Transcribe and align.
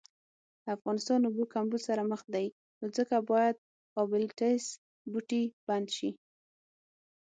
افغانستان 0.75 1.19
اوبو 1.23 1.43
کمبود 1.53 1.81
سره 1.87 2.01
مخ 2.11 2.21
دي 2.33 2.45
نو 2.79 2.85
ځکه 2.97 3.15
باید 3.31 3.55
ابلیټس 4.01 4.65
بوټی 5.11 5.43
بند 5.67 5.87
شي 5.97 6.09